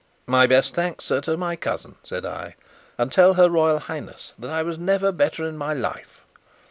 "My 0.25 0.47
best 0.47 0.73
thanks, 0.73 1.05
sir, 1.05 1.21
to 1.21 1.37
my 1.37 1.55
cousin," 1.55 1.93
said 2.03 2.25
I; 2.25 2.55
"and 2.97 3.11
tell 3.11 3.35
her 3.35 3.51
Royal 3.51 3.77
Highness 3.77 4.33
that 4.39 4.49
I 4.49 4.63
was 4.63 4.79
never 4.79 5.11
better 5.11 5.45
in 5.45 5.59
my 5.59 5.75
life." 5.75 6.25